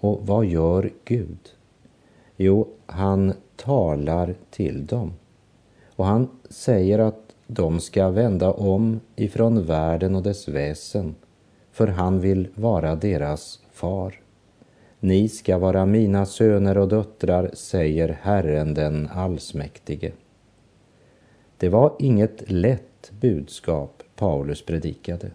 Och 0.00 0.26
vad 0.26 0.46
gör 0.46 0.90
Gud? 1.04 1.38
Jo, 2.42 2.68
han 2.86 3.32
talar 3.56 4.34
till 4.50 4.86
dem. 4.86 5.12
Och 5.96 6.04
han 6.04 6.28
säger 6.50 6.98
att 6.98 7.34
de 7.46 7.80
ska 7.80 8.08
vända 8.08 8.52
om 8.52 9.00
ifrån 9.16 9.66
världen 9.66 10.14
och 10.14 10.22
dess 10.22 10.48
väsen, 10.48 11.14
för 11.72 11.86
han 11.86 12.20
vill 12.20 12.48
vara 12.54 12.94
deras 12.94 13.60
far. 13.72 14.20
Ni 15.00 15.28
ska 15.28 15.58
vara 15.58 15.86
mina 15.86 16.26
söner 16.26 16.78
och 16.78 16.88
döttrar, 16.88 17.50
säger 17.52 18.18
Herren 18.22 18.74
den 18.74 19.08
allsmäktige. 19.14 20.12
Det 21.56 21.68
var 21.68 21.92
inget 21.98 22.50
lätt 22.50 23.12
budskap 23.20 24.02
Paulus 24.16 24.64
predikade, 24.66 25.30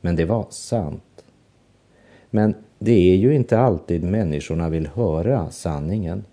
men 0.00 0.16
det 0.16 0.24
var 0.24 0.46
sant. 0.50 1.24
Men 2.30 2.54
det 2.78 3.12
är 3.12 3.16
ju 3.16 3.34
inte 3.34 3.58
alltid 3.58 4.04
människorna 4.04 4.68
vill 4.68 4.86
höra 4.86 5.50
sanningen. 5.50 6.24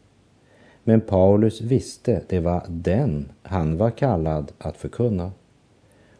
Men 0.89 1.01
Paulus 1.01 1.61
visste 1.61 2.21
det 2.27 2.39
var 2.39 2.63
den 2.67 3.31
han 3.41 3.77
var 3.77 3.89
kallad 3.89 4.51
att 4.57 4.77
förkunna. 4.77 5.31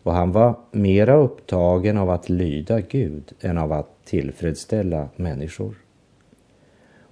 Och 0.04 0.14
han 0.14 0.32
var 0.32 0.56
mera 0.72 1.16
upptagen 1.16 1.98
av 1.98 2.10
att 2.10 2.30
lyda 2.30 2.82
Gud 2.82 3.34
än 3.42 3.58
av 3.58 3.72
att 3.72 4.06
tillfredsställa 4.06 5.10
människor. 5.16 5.76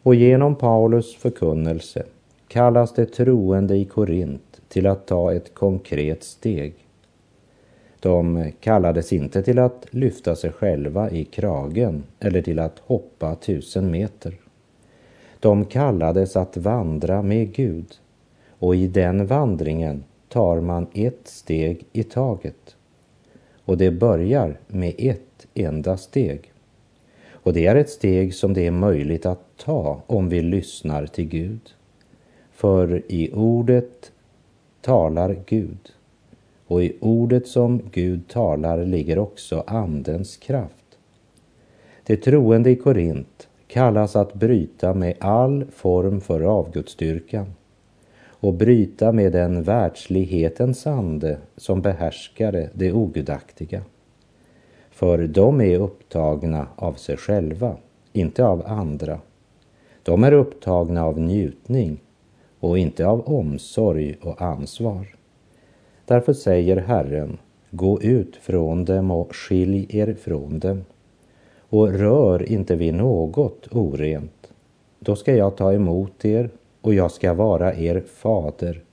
Och 0.04 0.16
genom 0.16 0.56
Paulus 0.56 1.16
förkunnelse 1.16 2.04
kallas 2.48 2.94
det 2.94 3.06
troende 3.06 3.76
i 3.76 3.86
Korint 3.86 4.62
till 4.68 4.88
att 4.88 5.08
ta 5.08 5.34
ett 5.34 5.54
konkret 5.54 6.24
steg. 6.24 6.74
De 8.00 8.52
kallades 8.60 9.14
inte 9.14 9.44
till 9.44 9.60
att 9.60 9.88
lyfta 9.90 10.36
sig 10.36 10.52
själva 10.52 11.10
i 11.10 11.24
kragen 11.24 12.04
eller 12.20 12.42
till 12.42 12.60
att 12.60 12.80
hoppa 12.80 13.36
tusen 13.36 13.92
meter. 13.92 14.45
De 15.46 15.66
kallades 15.66 16.36
att 16.36 16.58
vandra 16.58 17.22
med 17.22 17.54
Gud 17.54 17.86
och 18.60 18.76
i 18.76 18.88
den 18.88 19.28
vandringen 19.28 20.04
tar 20.30 20.62
man 20.62 20.88
ett 20.94 21.28
steg 21.28 21.86
i 21.92 22.04
taget. 22.04 22.76
Och 23.66 23.78
det 23.78 23.92
börjar 23.92 24.60
med 24.68 24.96
ett 24.98 25.48
enda 25.54 25.98
steg. 25.98 26.52
Och 27.30 27.54
det 27.54 27.66
är 27.66 27.76
ett 27.76 27.90
steg 27.90 28.36
som 28.36 28.54
det 28.54 28.68
är 28.68 28.72
möjligt 28.72 29.26
att 29.26 29.58
ta 29.58 30.02
om 30.08 30.30
vi 30.30 30.42
lyssnar 30.42 31.06
till 31.06 31.28
Gud. 31.28 31.74
För 32.52 33.02
i 33.08 33.32
ordet 33.34 34.12
talar 34.82 35.44
Gud 35.46 35.92
och 36.68 36.84
i 36.84 36.98
ordet 37.00 37.48
som 37.48 37.82
Gud 37.92 38.28
talar 38.28 38.86
ligger 38.86 39.20
också 39.20 39.64
Andens 39.68 40.38
kraft. 40.38 40.98
Det 42.04 42.18
troende 42.18 42.70
i 42.70 42.76
Korint 42.76 43.48
kallas 43.76 44.16
att 44.16 44.34
bryta 44.34 44.94
med 44.94 45.16
all 45.20 45.66
form 45.72 46.22
för 46.22 46.42
avgudsdyrkan 46.42 47.54
och 48.28 48.54
bryta 48.54 49.12
med 49.12 49.32
den 49.32 49.64
världslighetens 49.64 50.88
ande 50.88 51.38
som 51.58 51.82
behärskade 51.82 52.70
det 52.74 52.94
ogudaktiga. 52.94 53.82
För 54.92 55.28
de 55.28 55.62
är 55.62 55.80
upptagna 55.80 56.68
av 56.76 56.94
sig 56.94 57.18
själva, 57.18 57.78
inte 58.14 58.46
av 58.46 58.64
andra. 58.68 59.20
De 60.04 60.24
är 60.24 60.32
upptagna 60.32 61.06
av 61.06 61.20
njutning 61.20 62.00
och 62.60 62.78
inte 62.78 63.08
av 63.08 63.30
omsorg 63.30 64.16
och 64.22 64.42
ansvar. 64.42 65.16
Därför 66.06 66.34
säger 66.34 66.78
Herren, 66.78 67.38
gå 67.72 68.02
ut 68.02 68.36
från 68.36 68.86
dem 68.86 69.12
och 69.12 69.36
skilj 69.36 69.88
er 69.90 70.14
från 70.14 70.60
dem 70.60 70.84
och 71.76 71.94
rör 71.94 72.52
inte 72.52 72.76
vid 72.76 72.94
något 72.94 73.68
orent. 73.72 74.54
Då 75.00 75.16
ska 75.16 75.36
jag 75.36 75.58
ta 75.58 75.74
emot 75.74 76.26
er 76.26 76.50
och 76.82 76.94
jag 76.94 77.12
ska 77.12 77.34
vara 77.34 77.76
er 77.76 78.04
fader 78.08 78.84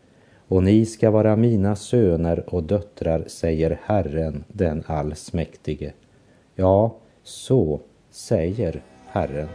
och 0.49 0.63
ni 0.63 0.87
ska 0.87 1.11
vara 1.11 1.37
mina 1.37 1.77
söner 1.77 2.55
och 2.55 2.63
döttrar, 2.63 3.25
säger 3.27 3.81
Herren 3.85 4.45
den 4.49 4.83
allsmäktige. 4.87 5.93
Ja, 6.55 6.97
så 7.23 7.81
säger 8.11 8.83
Herren. 9.07 9.49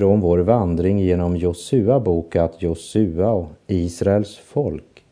Från 0.00 0.20
vår 0.20 0.38
vandring 0.38 0.98
genom 0.98 1.36
Josua 1.36 2.00
bok 2.00 2.36
att 2.36 2.62
Josua 2.62 3.30
och 3.30 3.48
Israels 3.66 4.36
folk 4.36 5.04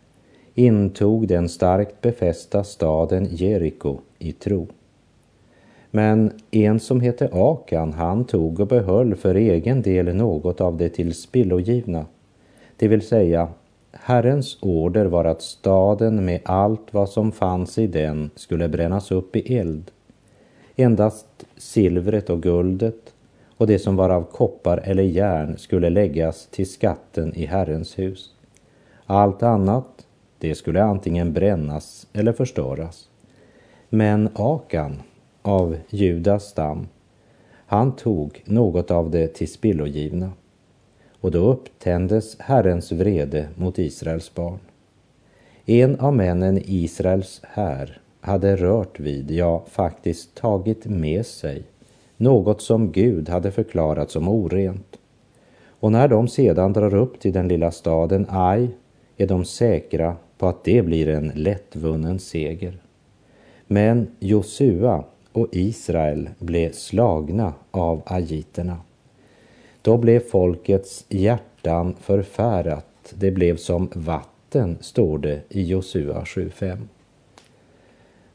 intog 0.54 1.28
den 1.28 1.48
starkt 1.48 2.00
befästa 2.00 2.64
staden 2.64 3.28
Jeriko 3.30 3.98
i 4.18 4.32
tro. 4.32 4.66
Men 5.90 6.32
en 6.50 6.80
som 6.80 7.00
hette 7.00 7.30
Akan, 7.32 7.92
han 7.92 8.24
tog 8.24 8.60
och 8.60 8.66
behöll 8.66 9.14
för 9.14 9.34
egen 9.34 9.82
del 9.82 10.14
något 10.14 10.60
av 10.60 10.76
det 10.76 10.88
tillspillogivna. 10.88 12.06
Det 12.76 12.88
vill 12.88 13.02
säga, 13.02 13.48
Herrens 13.92 14.58
order 14.62 15.06
var 15.06 15.24
att 15.24 15.42
staden 15.42 16.24
med 16.24 16.40
allt 16.44 16.94
vad 16.94 17.08
som 17.08 17.32
fanns 17.32 17.78
i 17.78 17.86
den 17.86 18.30
skulle 18.34 18.68
brännas 18.68 19.10
upp 19.10 19.36
i 19.36 19.56
eld. 19.56 19.90
Endast 20.76 21.26
silvret 21.56 22.30
och 22.30 22.42
guldet 22.42 23.12
och 23.58 23.66
det 23.66 23.78
som 23.78 23.96
var 23.96 24.10
av 24.10 24.22
koppar 24.22 24.78
eller 24.84 25.02
järn 25.02 25.58
skulle 25.58 25.90
läggas 25.90 26.46
till 26.46 26.70
skatten 26.70 27.34
i 27.34 27.46
Herrens 27.46 27.98
hus. 27.98 28.34
Allt 29.06 29.42
annat, 29.42 30.06
det 30.38 30.54
skulle 30.54 30.82
antingen 30.82 31.32
brännas 31.32 32.06
eller 32.12 32.32
förstöras. 32.32 33.08
Men 33.88 34.28
Akan 34.34 35.02
av 35.42 35.76
Judas 35.90 36.44
stam, 36.44 36.88
han 37.66 37.96
tog 37.96 38.42
något 38.44 38.90
av 38.90 39.10
det 39.10 39.28
till 39.28 39.52
spillogivna 39.52 40.32
och 41.20 41.30
då 41.30 41.38
upptändes 41.38 42.40
Herrens 42.40 42.92
vrede 42.92 43.48
mot 43.54 43.78
Israels 43.78 44.34
barn. 44.34 44.58
En 45.66 46.00
av 46.00 46.14
männen 46.14 46.58
i 46.58 46.64
Israels 46.66 47.40
här 47.44 48.00
hade 48.20 48.56
rört 48.56 49.00
vid, 49.00 49.30
ja 49.30 49.64
faktiskt 49.70 50.34
tagit 50.34 50.86
med 50.86 51.26
sig 51.26 51.62
något 52.18 52.62
som 52.62 52.92
Gud 52.92 53.28
hade 53.28 53.50
förklarat 53.50 54.10
som 54.10 54.28
orent. 54.28 54.98
Och 55.80 55.92
när 55.92 56.08
de 56.08 56.28
sedan 56.28 56.72
drar 56.72 56.94
upp 56.94 57.20
till 57.20 57.32
den 57.32 57.48
lilla 57.48 57.70
staden 57.70 58.26
Ai 58.30 58.68
är 59.16 59.26
de 59.26 59.44
säkra 59.44 60.16
på 60.38 60.46
att 60.46 60.64
det 60.64 60.82
blir 60.82 61.08
en 61.08 61.32
lättvunnen 61.34 62.18
seger. 62.18 62.78
Men 63.66 64.06
Josua 64.18 65.04
och 65.32 65.48
Israel 65.52 66.28
blev 66.38 66.72
slagna 66.72 67.52
av 67.70 68.02
agiterna. 68.06 68.76
Då 69.82 69.96
blev 69.96 70.20
folkets 70.20 71.04
hjärtan 71.08 71.94
förfärat. 72.00 73.14
Det 73.14 73.30
blev 73.30 73.56
som 73.56 73.88
vatten, 73.94 74.78
står 74.80 75.18
det 75.18 75.40
i 75.48 75.62
Josua 75.62 76.22
7.5. 76.22 76.78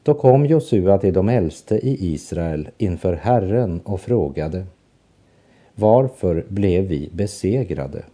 Då 0.04 0.14
kom 0.14 0.46
Josua 0.46 0.98
till 0.98 1.14
de 1.14 1.28
äldste 1.28 1.74
i 1.74 2.12
Israel 2.14 2.68
inför 2.78 3.12
Herren 3.12 3.80
och 3.80 4.00
frågade 4.00 4.66
Varför 5.74 6.44
blev 6.48 6.84
vi 6.84 7.10
besegrade? 7.12 8.04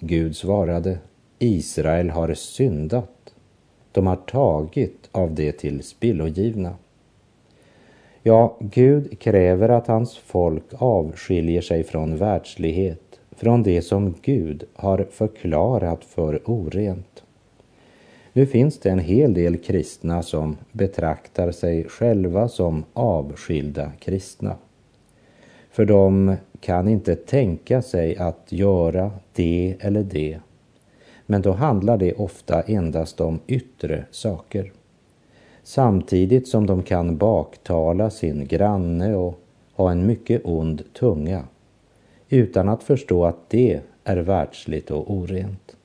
Gud 0.00 0.36
svarade 0.36 0.98
Israel 1.38 2.10
har 2.10 2.34
syndat. 2.34 3.34
De 3.92 4.06
har 4.06 4.16
tagit 4.16 5.08
av 5.12 5.34
det 5.34 5.52
till 5.52 5.82
spillogivna. 5.82 6.74
Ja, 8.22 8.56
Gud 8.60 9.18
kräver 9.18 9.68
att 9.68 9.86
hans 9.86 10.16
folk 10.16 10.64
avskiljer 10.72 11.60
sig 11.60 11.84
från 11.84 12.16
världslighet, 12.16 13.20
från 13.30 13.62
det 13.62 13.82
som 13.82 14.14
Gud 14.22 14.64
har 14.74 15.06
förklarat 15.10 16.04
för 16.04 16.40
orent. 16.44 17.22
Nu 18.36 18.46
finns 18.46 18.78
det 18.78 18.90
en 18.90 18.98
hel 18.98 19.34
del 19.34 19.56
kristna 19.56 20.22
som 20.22 20.56
betraktar 20.72 21.50
sig 21.50 21.84
själva 21.84 22.48
som 22.48 22.84
avskilda 22.92 23.92
kristna. 23.98 24.56
För 25.70 25.84
de 25.84 26.36
kan 26.60 26.88
inte 26.88 27.16
tänka 27.16 27.82
sig 27.82 28.16
att 28.16 28.46
göra 28.48 29.10
det 29.32 29.76
eller 29.80 30.02
det. 30.02 30.38
Men 31.26 31.42
då 31.42 31.52
handlar 31.52 31.98
det 31.98 32.12
ofta 32.12 32.62
endast 32.62 33.20
om 33.20 33.40
yttre 33.46 34.04
saker. 34.10 34.72
Samtidigt 35.62 36.48
som 36.48 36.66
de 36.66 36.82
kan 36.82 37.16
baktala 37.16 38.10
sin 38.10 38.46
granne 38.46 39.14
och 39.14 39.40
ha 39.72 39.90
en 39.90 40.06
mycket 40.06 40.40
ond 40.44 40.82
tunga 40.92 41.44
utan 42.28 42.68
att 42.68 42.82
förstå 42.82 43.24
att 43.24 43.50
det 43.50 43.80
är 44.04 44.16
världsligt 44.16 44.90
och 44.90 45.10
orent 45.10 45.76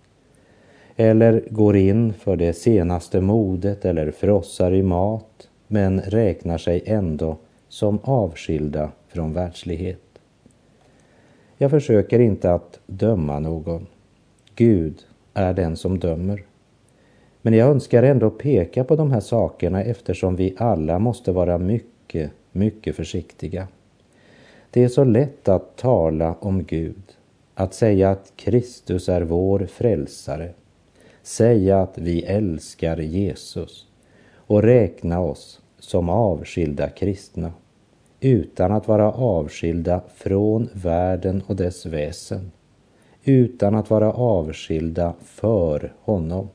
eller 1.02 1.44
går 1.50 1.76
in 1.76 2.14
för 2.14 2.36
det 2.36 2.54
senaste 2.54 3.22
modet 3.22 3.86
eller 3.86 4.12
frossar 4.12 4.74
i 4.74 4.84
mat 4.84 5.50
men 5.68 6.02
räknar 6.02 6.58
sig 6.58 6.84
ändå 6.86 7.38
som 7.70 8.00
avskilda 8.04 8.92
från 9.08 9.34
världslighet. 9.34 10.20
Jag 11.58 11.72
försöker 11.72 12.20
inte 12.20 12.54
att 12.54 12.80
döma 12.86 13.40
någon. 13.40 13.88
Gud 14.56 14.96
är 15.34 15.54
den 15.54 15.76
som 15.76 16.00
dömer. 16.00 16.44
Men 17.42 17.54
jag 17.54 17.70
önskar 17.70 18.04
ändå 18.04 18.30
peka 18.30 18.84
på 18.84 18.96
de 18.96 19.12
här 19.12 19.20
sakerna 19.20 19.84
eftersom 19.84 20.36
vi 20.36 20.56
alla 20.58 21.00
måste 21.00 21.32
vara 21.32 21.58
mycket, 21.58 22.32
mycket 22.52 22.96
försiktiga. 22.96 23.68
Det 24.72 24.84
är 24.84 24.88
så 24.88 25.04
lätt 25.04 25.50
att 25.50 25.78
tala 25.78 26.36
om 26.40 26.64
Gud, 26.64 27.04
att 27.54 27.74
säga 27.74 28.12
att 28.12 28.34
Kristus 28.36 29.10
är 29.10 29.22
vår 29.22 29.60
frälsare, 29.60 30.50
säga 31.24 31.82
att 31.82 31.98
vi 31.98 32.24
älskar 32.24 32.98
Jesus 32.98 33.88
och 34.36 34.64
räkna 34.64 35.20
oss 35.20 35.62
som 35.80 36.10
avskilda 36.10 36.90
kristna 36.90 37.52
utan 38.20 38.72
att 38.72 38.88
vara 38.88 39.12
avskilda 39.12 40.02
från 40.16 40.70
världen 40.74 41.44
och 41.48 41.56
dess 41.56 41.86
väsen, 41.86 42.52
utan 43.24 43.76
att 43.76 43.90
vara 43.90 44.14
avskilda 44.14 45.14
för 45.24 45.94
honom. 46.02 46.50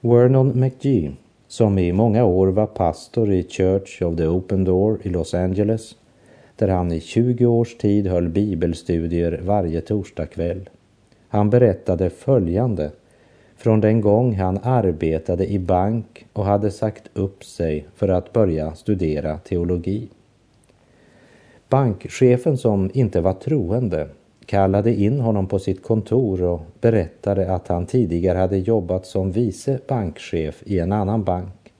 Vernon 0.00 0.60
McGee, 0.60 1.12
som 1.48 1.78
i 1.78 1.92
många 1.92 2.24
år 2.24 2.48
var 2.48 2.66
pastor 2.66 3.32
i 3.32 3.42
Church 3.48 4.02
of 4.02 4.16
the 4.16 4.26
Open 4.26 4.64
Door 4.64 4.98
i 5.02 5.08
Los 5.08 5.34
Angeles, 5.34 5.96
där 6.56 6.68
han 6.68 6.92
i 6.92 7.00
20 7.00 7.46
års 7.46 7.76
tid 7.76 8.06
höll 8.06 8.28
bibelstudier 8.28 9.40
varje 9.44 9.80
torsdagkväll. 9.80 10.68
Han 11.32 11.50
berättade 11.50 12.10
följande 12.10 12.90
från 13.56 13.80
den 13.80 14.00
gång 14.00 14.34
han 14.34 14.58
arbetade 14.62 15.46
i 15.46 15.58
bank 15.58 16.26
och 16.32 16.44
hade 16.44 16.70
sagt 16.70 17.10
upp 17.14 17.44
sig 17.44 17.86
för 17.94 18.08
att 18.08 18.32
börja 18.32 18.74
studera 18.74 19.38
teologi. 19.38 20.08
Bankchefen 21.68 22.58
som 22.58 22.90
inte 22.94 23.20
var 23.20 23.32
troende 23.32 24.08
kallade 24.46 24.94
in 24.94 25.20
honom 25.20 25.46
på 25.46 25.58
sitt 25.58 25.82
kontor 25.82 26.42
och 26.42 26.60
berättade 26.80 27.54
att 27.54 27.68
han 27.68 27.86
tidigare 27.86 28.38
hade 28.38 28.58
jobbat 28.58 29.06
som 29.06 29.32
vice 29.32 29.78
bankchef 29.88 30.62
i 30.66 30.78
en 30.78 30.92
annan 30.92 31.24
bank. 31.24 31.72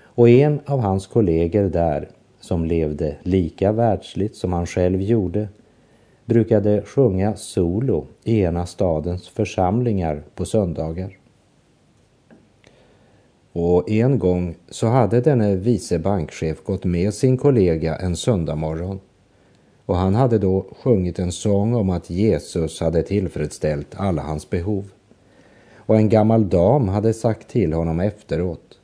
Och 0.00 0.28
en 0.28 0.60
av 0.66 0.80
hans 0.80 1.06
kollegor 1.06 1.62
där, 1.68 2.08
som 2.40 2.64
levde 2.64 3.16
lika 3.22 3.72
världsligt 3.72 4.36
som 4.36 4.52
han 4.52 4.66
själv 4.66 5.02
gjorde, 5.02 5.48
brukade 6.26 6.82
sjunga 6.82 7.36
solo 7.36 8.06
i 8.24 8.40
ena 8.40 8.66
stadens 8.66 9.28
församlingar 9.28 10.22
på 10.34 10.44
söndagar. 10.44 11.18
Och 13.52 13.90
en 13.90 14.18
gång 14.18 14.54
så 14.68 14.86
hade 14.86 15.20
denne 15.20 15.56
vice 15.56 15.98
bankchef 15.98 16.64
gått 16.64 16.84
med 16.84 17.14
sin 17.14 17.36
kollega 17.36 17.96
en 17.96 18.16
söndagmorgon 18.16 19.00
och 19.86 19.96
han 19.96 20.14
hade 20.14 20.38
då 20.38 20.66
sjungit 20.82 21.18
en 21.18 21.32
sång 21.32 21.74
om 21.74 21.90
att 21.90 22.10
Jesus 22.10 22.80
hade 22.80 23.02
tillfredsställt 23.02 23.94
alla 23.96 24.22
hans 24.22 24.50
behov. 24.50 24.90
Och 25.76 25.96
en 25.96 26.08
gammal 26.08 26.48
dam 26.48 26.88
hade 26.88 27.14
sagt 27.14 27.48
till 27.48 27.72
honom 27.72 28.00
efteråt, 28.00 28.78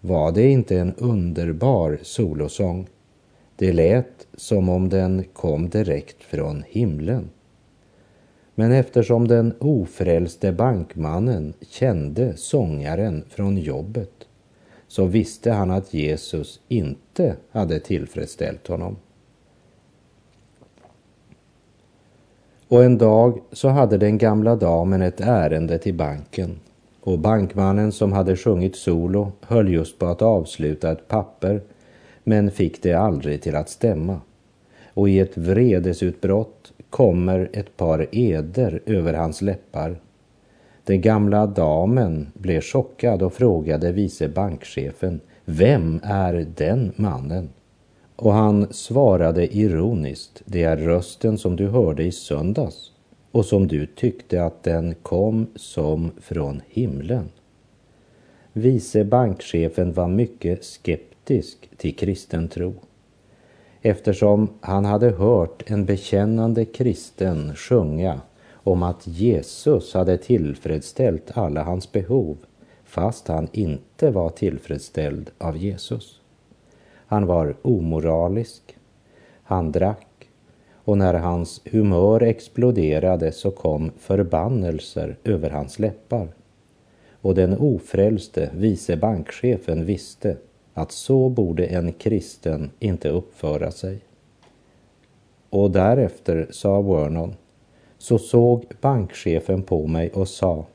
var 0.00 0.32
det 0.32 0.50
inte 0.50 0.78
en 0.78 0.94
underbar 0.94 1.98
solosång? 2.02 2.86
Det 3.62 3.72
lät 3.72 4.26
som 4.34 4.68
om 4.68 4.88
den 4.88 5.24
kom 5.32 5.68
direkt 5.68 6.22
från 6.22 6.64
himlen. 6.66 7.30
Men 8.54 8.72
eftersom 8.72 9.28
den 9.28 9.54
ofrälste 9.58 10.52
bankmannen 10.52 11.54
kände 11.60 12.36
sångaren 12.36 13.24
från 13.28 13.58
jobbet 13.58 14.28
så 14.88 15.04
visste 15.04 15.52
han 15.52 15.70
att 15.70 15.94
Jesus 15.94 16.60
inte 16.68 17.36
hade 17.50 17.80
tillfredsställt 17.80 18.66
honom. 18.66 18.96
Och 22.68 22.84
en 22.84 22.98
dag 22.98 23.40
så 23.52 23.68
hade 23.68 23.98
den 23.98 24.18
gamla 24.18 24.56
damen 24.56 25.02
ett 25.02 25.20
ärende 25.20 25.78
till 25.78 25.94
banken 25.94 26.60
och 27.00 27.18
bankmannen 27.18 27.92
som 27.92 28.12
hade 28.12 28.36
sjungit 28.36 28.76
solo 28.76 29.32
höll 29.40 29.72
just 29.72 29.98
på 29.98 30.06
att 30.06 30.22
avsluta 30.22 30.92
ett 30.92 31.08
papper 31.08 31.62
men 32.24 32.50
fick 32.50 32.82
det 32.82 32.92
aldrig 32.92 33.42
till 33.42 33.56
att 33.56 33.68
stämma. 33.68 34.20
Och 34.94 35.08
i 35.08 35.18
ett 35.18 35.36
vredesutbrott 35.36 36.72
kommer 36.90 37.50
ett 37.52 37.76
par 37.76 38.06
eder 38.12 38.82
över 38.86 39.14
hans 39.14 39.42
läppar. 39.42 39.96
Den 40.84 41.00
gamla 41.00 41.46
damen 41.46 42.26
blev 42.34 42.60
chockad 42.60 43.22
och 43.22 43.32
frågade 43.32 43.92
vice 43.92 44.28
bankchefen, 44.28 45.20
vem 45.44 46.00
är 46.02 46.46
den 46.56 46.92
mannen? 46.96 47.48
Och 48.16 48.32
han 48.32 48.72
svarade 48.72 49.56
ironiskt, 49.56 50.42
det 50.44 50.62
är 50.62 50.76
rösten 50.76 51.38
som 51.38 51.56
du 51.56 51.68
hörde 51.68 52.04
i 52.04 52.12
söndags 52.12 52.92
och 53.30 53.44
som 53.44 53.68
du 53.68 53.86
tyckte 53.86 54.44
att 54.44 54.62
den 54.62 54.94
kom 55.02 55.46
som 55.56 56.10
från 56.20 56.62
himlen. 56.68 57.28
Vice 58.52 59.04
bankchefen 59.04 59.92
var 59.92 60.08
mycket 60.08 60.64
skeptisk 60.64 61.11
till 61.24 61.96
kristen 61.96 62.48
tro 62.48 62.74
eftersom 63.82 64.48
han 64.60 64.84
hade 64.84 65.10
hört 65.10 65.70
en 65.70 65.84
bekännande 65.84 66.64
kristen 66.64 67.54
sjunga 67.54 68.20
om 68.52 68.82
att 68.82 69.06
Jesus 69.06 69.94
hade 69.94 70.18
tillfredsställt 70.18 71.30
alla 71.34 71.62
hans 71.62 71.92
behov 71.92 72.36
fast 72.84 73.28
han 73.28 73.48
inte 73.52 74.10
var 74.10 74.28
tillfredsställd 74.28 75.30
av 75.38 75.56
Jesus. 75.56 76.20
Han 77.06 77.26
var 77.26 77.56
omoralisk, 77.62 78.76
han 79.42 79.72
drack 79.72 80.28
och 80.84 80.98
när 80.98 81.14
hans 81.14 81.60
humör 81.64 82.22
exploderade 82.22 83.32
så 83.32 83.50
kom 83.50 83.90
förbannelser 83.98 85.16
över 85.24 85.50
hans 85.50 85.78
läppar. 85.78 86.28
Och 87.10 87.34
den 87.34 87.58
ofrälste 87.58 88.50
vice 88.54 88.96
bankchefen 88.96 89.84
visste 89.84 90.36
att 90.74 90.92
så 90.92 91.28
borde 91.28 91.66
en 91.66 91.92
kristen 91.92 92.70
inte 92.78 93.08
uppföra 93.08 93.70
sig. 93.70 93.98
Och 95.50 95.70
därefter, 95.70 96.46
sa 96.50 96.80
Vernon, 96.80 97.34
så 97.98 98.18
såg 98.18 98.64
bankchefen 98.80 99.62
på 99.62 99.86
mig 99.86 100.10
och 100.10 100.28
sa 100.28 100.66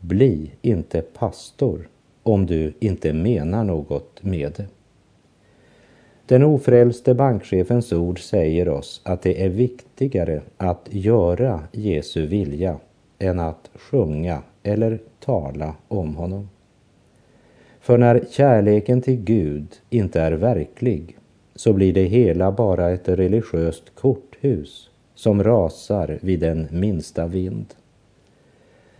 Bli 0.00 0.50
inte 0.62 1.02
pastor 1.02 1.88
om 2.22 2.46
du 2.46 2.72
inte 2.80 3.12
menar 3.12 3.64
något 3.64 4.22
med 4.22 4.52
det. 4.56 4.66
Den 6.26 6.42
ofrälste 6.42 7.14
bankchefens 7.14 7.92
ord 7.92 8.20
säger 8.20 8.68
oss 8.68 9.00
att 9.04 9.22
det 9.22 9.44
är 9.44 9.48
viktigare 9.48 10.42
att 10.56 10.88
göra 10.90 11.62
Jesu 11.72 12.26
vilja 12.26 12.76
än 13.18 13.40
att 13.40 13.70
sjunga 13.74 14.42
eller 14.62 15.00
tala 15.20 15.74
om 15.88 16.16
honom. 16.16 16.48
För 17.82 17.98
när 17.98 18.24
kärleken 18.30 19.02
till 19.02 19.16
Gud 19.16 19.66
inte 19.90 20.20
är 20.20 20.32
verklig 20.32 21.18
så 21.54 21.72
blir 21.72 21.92
det 21.92 22.02
hela 22.02 22.52
bara 22.52 22.90
ett 22.90 23.08
religiöst 23.08 23.94
korthus 23.94 24.90
som 25.14 25.44
rasar 25.44 26.18
vid 26.22 26.40
den 26.40 26.68
minsta 26.70 27.26
vind. 27.26 27.66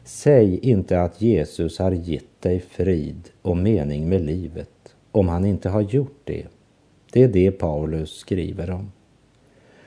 Säg 0.04 0.58
inte 0.58 1.00
att 1.00 1.22
Jesus 1.22 1.78
har 1.78 1.92
gett 1.92 2.40
dig 2.42 2.60
frid 2.60 3.28
och 3.42 3.56
mening 3.56 4.08
med 4.08 4.20
livet 4.20 4.94
om 5.12 5.28
han 5.28 5.44
inte 5.44 5.68
har 5.68 5.80
gjort 5.80 6.20
det. 6.24 6.46
Det 7.12 7.22
är 7.22 7.28
det 7.28 7.50
Paulus 7.50 8.10
skriver 8.10 8.70
om. 8.70 8.92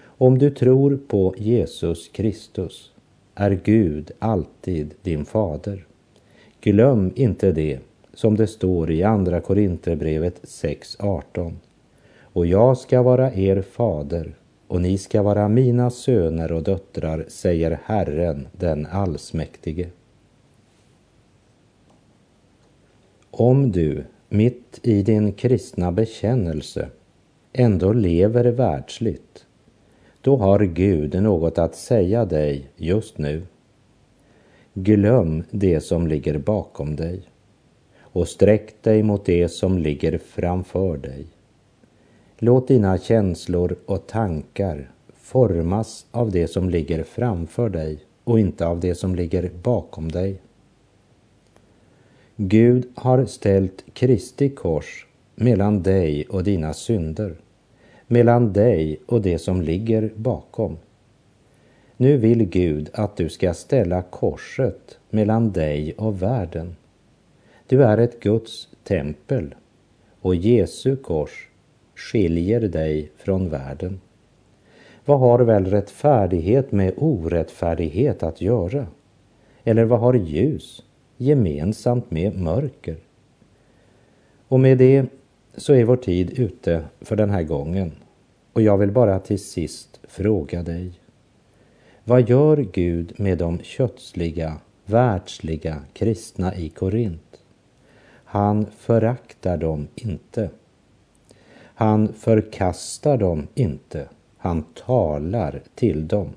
Om 0.01 0.37
du 0.37 0.51
tror 0.51 0.99
på 1.07 1.35
Jesus 1.37 2.07
Kristus 2.07 2.91
är 3.35 3.59
Gud 3.63 4.11
alltid 4.19 4.93
din 5.01 5.25
fader. 5.25 5.85
Glöm 6.61 7.11
inte 7.15 7.51
det 7.51 7.79
som 8.15 8.37
det 8.37 8.47
står 8.47 8.91
i 8.91 9.03
Andra 9.03 9.41
Korinthierbrevet 9.41 10.41
6.18. 10.43 11.53
Och 12.21 12.45
jag 12.45 12.77
ska 12.77 13.01
vara 13.01 13.33
er 13.33 13.61
fader 13.61 14.35
och 14.67 14.81
ni 14.81 14.97
ska 14.97 15.21
vara 15.21 15.47
mina 15.47 15.89
söner 15.89 16.51
och 16.51 16.63
döttrar, 16.63 17.25
säger 17.27 17.79
Herren 17.83 18.47
den 18.51 18.85
allsmäktige. 18.85 19.89
Om 23.31 23.71
du 23.71 24.03
mitt 24.29 24.79
i 24.83 25.01
din 25.01 25.33
kristna 25.33 25.91
bekännelse 25.91 26.89
ändå 27.53 27.93
lever 27.93 28.45
världsligt, 28.45 29.45
då 30.21 30.37
har 30.37 30.59
Gud 30.59 31.23
något 31.23 31.57
att 31.57 31.75
säga 31.75 32.25
dig 32.25 32.69
just 32.75 33.17
nu. 33.17 33.43
Glöm 34.73 35.43
det 35.51 35.81
som 35.81 36.07
ligger 36.07 36.37
bakom 36.37 36.95
dig 36.95 37.21
och 38.15 38.27
sträck 38.27 38.83
dig 38.83 39.03
mot 39.03 39.25
det 39.25 39.49
som 39.49 39.77
ligger 39.77 40.17
framför 40.17 40.97
dig. 40.97 41.25
Låt 42.37 42.67
dina 42.67 42.97
känslor 42.97 43.75
och 43.85 44.07
tankar 44.07 44.91
formas 45.15 46.05
av 46.11 46.31
det 46.31 46.47
som 46.47 46.69
ligger 46.69 47.03
framför 47.03 47.69
dig 47.69 47.99
och 48.23 48.39
inte 48.39 48.67
av 48.67 48.79
det 48.79 48.95
som 48.95 49.15
ligger 49.15 49.51
bakom 49.63 50.11
dig. 50.11 50.41
Gud 52.35 52.91
har 52.95 53.25
ställt 53.25 53.83
Kristi 53.93 54.49
kors 54.49 55.07
mellan 55.35 55.83
dig 55.83 56.25
och 56.29 56.43
dina 56.43 56.73
synder 56.73 57.35
mellan 58.07 58.53
dig 58.53 58.99
och 59.05 59.21
det 59.21 59.39
som 59.39 59.61
ligger 59.61 60.11
bakom. 60.15 60.77
Nu 61.97 62.17
vill 62.17 62.45
Gud 62.45 62.89
att 62.93 63.17
du 63.17 63.29
ska 63.29 63.53
ställa 63.53 64.01
korset 64.01 64.99
mellan 65.09 65.51
dig 65.51 65.93
och 65.97 66.21
världen. 66.21 66.75
Du 67.67 67.83
är 67.83 67.97
ett 67.97 68.19
Guds 68.19 68.67
tempel 68.83 69.55
och 70.21 70.35
Jesu 70.35 70.95
kors 70.95 71.49
skiljer 71.95 72.59
dig 72.59 73.11
från 73.17 73.49
världen. 73.49 74.01
Vad 75.05 75.19
har 75.19 75.39
väl 75.39 75.65
rättfärdighet 75.65 76.71
med 76.71 76.93
orättfärdighet 76.97 78.23
att 78.23 78.41
göra? 78.41 78.87
Eller 79.63 79.85
vad 79.85 79.99
har 79.99 80.13
ljus 80.13 80.83
gemensamt 81.17 82.11
med 82.11 82.39
mörker? 82.39 82.97
Och 84.47 84.59
med 84.59 84.77
det 84.77 85.05
så 85.57 85.73
är 85.73 85.83
vår 85.83 85.97
tid 85.97 86.39
ute 86.39 86.83
för 87.01 87.15
den 87.15 87.29
här 87.29 87.43
gången. 87.43 87.91
Och 88.53 88.61
jag 88.61 88.77
vill 88.77 88.91
bara 88.91 89.19
till 89.19 89.39
sist 89.39 89.99
fråga 90.03 90.63
dig. 90.63 90.91
Vad 92.03 92.29
gör 92.29 92.57
Gud 92.57 93.13
med 93.19 93.37
de 93.37 93.59
kötsliga, 93.59 94.57
världsliga 94.85 95.83
kristna 95.93 96.55
i 96.55 96.69
Korint? 96.69 97.24
Han 98.25 98.65
föraktar 98.65 99.57
dem 99.57 99.87
inte. 99.95 100.49
Han 101.57 102.13
förkastar 102.13 103.17
dem 103.17 103.47
inte. 103.55 104.09
Han 104.37 104.63
talar 104.63 105.61
till 105.75 106.07
dem 106.07 106.29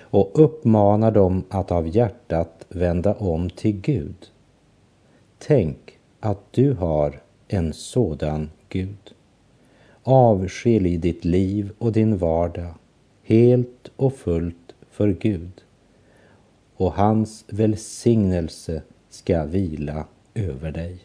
och 0.00 0.30
uppmanar 0.34 1.10
dem 1.10 1.44
att 1.48 1.72
av 1.72 1.88
hjärtat 1.88 2.66
vända 2.68 3.14
om 3.14 3.50
till 3.50 3.80
Gud. 3.80 4.30
Tänk 5.38 5.98
att 6.20 6.38
du 6.50 6.72
har 6.72 7.20
en 7.48 7.72
sådan 7.72 8.50
Gud. 8.68 9.14
Avskilj 10.02 10.96
ditt 10.96 11.24
liv 11.24 11.72
och 11.78 11.92
din 11.92 12.16
vardag 12.18 12.74
helt 13.22 13.90
och 13.96 14.14
fullt 14.14 14.74
för 14.90 15.08
Gud 15.08 15.62
och 16.76 16.92
hans 16.92 17.44
välsignelse 17.48 18.82
ska 19.08 19.44
vila 19.44 20.06
över 20.34 20.72
dig. 20.72 20.98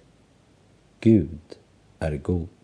Gud 1.07 1.55
är 1.99 2.17
god. 2.17 2.56